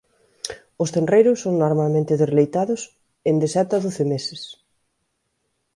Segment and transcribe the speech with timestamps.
[0.83, 2.81] Os tenreiros son normalmente desleitados
[3.29, 4.41] en de sete a doce meses.